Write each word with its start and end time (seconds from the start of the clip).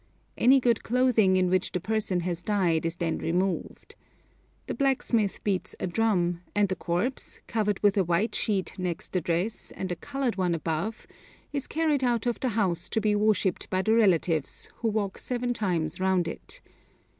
Any 0.35 0.59
good 0.59 0.81
clothing 0.81 1.37
in 1.37 1.51
which 1.51 1.73
the 1.73 1.79
person 1.79 2.21
has 2.21 2.41
died 2.41 2.87
is 2.87 2.95
then 2.95 3.19
removed. 3.19 3.95
The 4.65 4.73
blacksmith 4.73 5.43
beats 5.43 5.75
a 5.79 5.85
drum, 5.85 6.41
and 6.55 6.69
the 6.69 6.75
corpse, 6.75 7.39
covered 7.45 7.79
with 7.83 7.95
a 7.97 8.03
white 8.03 8.33
sheet 8.33 8.79
next 8.79 9.13
the 9.13 9.21
dress 9.21 9.69
and 9.69 9.91
a 9.91 9.95
coloured 9.95 10.37
one 10.37 10.55
above, 10.55 11.05
is 11.53 11.67
carried 11.67 12.03
out 12.03 12.25
of 12.25 12.39
the 12.39 12.49
house 12.57 12.89
to 12.89 12.99
be 12.99 13.13
worshipped 13.13 13.69
by 13.69 13.83
the 13.83 13.93
relatives, 13.93 14.71
who 14.77 14.89
walk 14.89 15.19
seven 15.19 15.53
times 15.53 15.99
round 15.99 16.27
it. 16.27 16.61